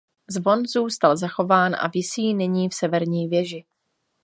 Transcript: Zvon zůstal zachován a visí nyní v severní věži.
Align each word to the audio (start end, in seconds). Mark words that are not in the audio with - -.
Zvon 0.29 0.65
zůstal 0.65 1.17
zachován 1.17 1.75
a 1.75 1.87
visí 1.93 2.33
nyní 2.33 2.69
v 2.69 2.73
severní 2.73 3.27
věži. 3.27 3.65